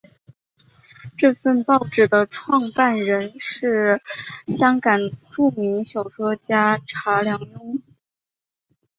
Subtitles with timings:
[1.15, 4.01] 这份报纸的创办人是
[4.47, 4.97] 香港
[5.29, 7.83] 著名小说家查良镛。